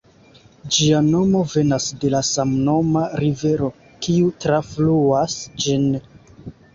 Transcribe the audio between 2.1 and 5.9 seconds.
la samnoma rivero, kiu trafluas ĝin.